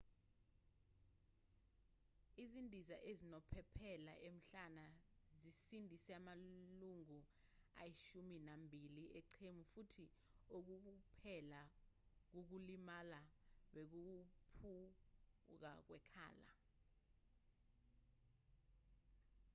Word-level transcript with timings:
izindiza 2.43 2.95
ezinophephela 3.09 4.13
emhlane 4.29 4.87
zisindise 5.41 6.11
amalungu 6.19 7.19
ayishumi 7.81 8.37
nambili 8.47 9.03
eqembu 9.19 9.63
futhi 9.73 10.05
okuwukuphela 10.55 11.61
kokulimala 12.33 13.21
bekuwukuphuka 13.73 15.71
kwekhala 15.87 16.51